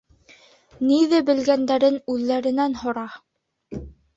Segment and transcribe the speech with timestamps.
[0.91, 3.07] —Ниҙе белгәндәрен үҙҙәренән һора.